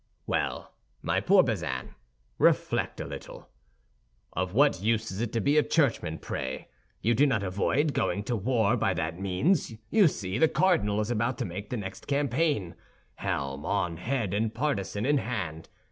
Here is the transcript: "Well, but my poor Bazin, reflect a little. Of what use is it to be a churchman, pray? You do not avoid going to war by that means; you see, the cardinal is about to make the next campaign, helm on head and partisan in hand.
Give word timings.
"Well, 0.25 0.73
but 1.03 1.05
my 1.05 1.19
poor 1.21 1.43
Bazin, 1.43 1.93
reflect 2.39 2.99
a 2.99 3.05
little. 3.05 3.49
Of 4.33 4.51
what 4.51 4.81
use 4.81 5.11
is 5.11 5.21
it 5.21 5.31
to 5.33 5.39
be 5.39 5.59
a 5.59 5.63
churchman, 5.63 6.17
pray? 6.17 6.69
You 7.03 7.13
do 7.13 7.27
not 7.27 7.43
avoid 7.43 7.93
going 7.93 8.23
to 8.23 8.35
war 8.35 8.75
by 8.75 8.95
that 8.95 9.19
means; 9.19 9.73
you 9.91 10.07
see, 10.07 10.39
the 10.39 10.47
cardinal 10.49 11.01
is 11.01 11.11
about 11.11 11.37
to 11.37 11.45
make 11.45 11.69
the 11.69 11.77
next 11.77 12.07
campaign, 12.07 12.73
helm 13.17 13.63
on 13.63 13.97
head 13.97 14.33
and 14.33 14.51
partisan 14.51 15.05
in 15.05 15.19
hand. 15.19 15.69